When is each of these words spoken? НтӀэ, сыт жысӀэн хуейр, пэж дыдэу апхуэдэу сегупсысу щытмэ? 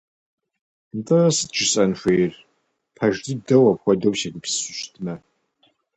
НтӀэ, 0.97 1.19
сыт 1.35 1.49
жысӀэн 1.57 1.91
хуейр, 1.99 2.33
пэж 2.95 3.15
дыдэу 3.23 3.69
апхуэдэу 3.71 4.19
сегупсысу 4.19 4.73
щытмэ? 4.79 5.13